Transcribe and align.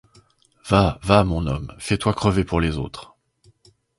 Va, 0.67 0.97
va, 1.03 1.23
mon 1.23 1.45
homme, 1.45 1.75
fais-toi 1.77 2.15
crever 2.15 2.43
pour 2.43 2.59
les 2.59 2.79
autres. 2.79 3.15